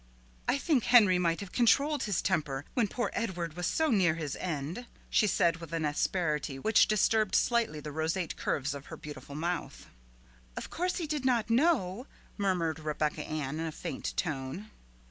[0.47, 4.35] "I think Henry might have controlled his temper, when poor Edward was so near his
[4.37, 9.35] end," she said with an asperity which disturbed slightly the roseate curves of her beautiful
[9.35, 9.85] mouth.
[10.57, 14.71] "Of course he did not know," murmured Rebecca Ann in a faint tone.